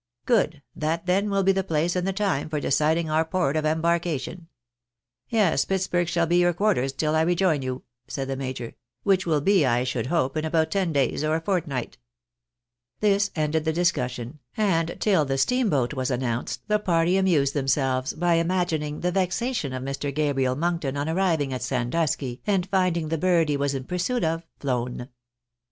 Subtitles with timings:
[0.25, 3.65] "Good; that, then, will be the place and the time for deciding our port of
[3.67, 4.47] embarkation.
[5.29, 9.41] Yes, Pittsburg shall be your quarters till I rejoin you," said the major," which will
[9.41, 10.35] be, I should hope.
[10.35, 11.99] La about ten days or a fortnight."
[12.99, 18.33] This ended the discussion; and till the steamboat was announced the party amused themselves by
[18.33, 20.11] imagining the vexation of Mr.
[20.11, 24.47] Gabriel Monkton on arriving at Sandusky, and finding the bird he was in pursuit of
[24.61, 25.09] ilown.